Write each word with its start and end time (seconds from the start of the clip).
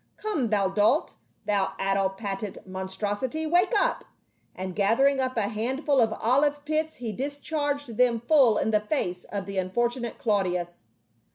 Come, 0.17 0.49
thou 0.49 0.67
dolt, 0.67 1.13
thou 1.45 1.73
addle 1.77 2.09
pated 2.09 2.57
monstrosity, 2.65 3.45
wake 3.45 3.71
up!" 3.79 4.03
and 4.55 4.75
gather 4.75 5.05
ing 5.05 5.19
up 5.19 5.37
a 5.37 5.47
handful 5.47 5.99
of 6.01 6.11
olive 6.19 6.65
pits 6.65 6.95
he 6.95 7.11
discharged 7.11 7.97
them 7.97 8.19
full 8.19 8.57
in 8.57 8.71
the 8.71 8.79
face 8.79 9.25
of 9.25 9.45
the 9.45 9.59
unfortunate 9.59 10.17
Claudius. 10.17 10.85